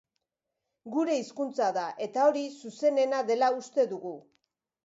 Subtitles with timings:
[0.95, 4.19] Gure hizkuntza da eta hori zuzenena dela uste dugu.